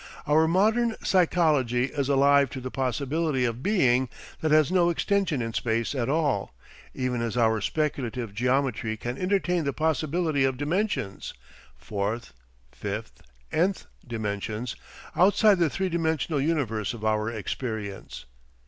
Our 0.25 0.47
modern 0.47 0.95
psychology 1.03 1.83
is 1.83 2.09
alive 2.09 2.49
to 2.49 2.59
the 2.59 2.71
possibility 2.71 3.45
of 3.45 3.61
Being 3.61 4.09
that 4.39 4.49
has 4.49 4.71
no 4.71 4.89
extension 4.89 5.43
in 5.43 5.53
space 5.53 5.93
at 5.93 6.09
all, 6.09 6.55
even 6.95 7.21
as 7.21 7.37
our 7.37 7.61
speculative 7.61 8.33
geometry 8.33 8.97
can 8.97 9.15
entertain 9.19 9.63
the 9.63 9.73
possibility 9.73 10.43
of 10.43 10.57
dimensions 10.57 11.35
fourth, 11.77 12.33
fifth, 12.71 13.21
Nth 13.51 13.85
dimensions 14.07 14.75
outside 15.15 15.59
the 15.59 15.69
three 15.69 15.87
dimensional 15.89 16.41
universe 16.41 16.95
of 16.95 17.05
our 17.05 17.29
experience. 17.29 18.25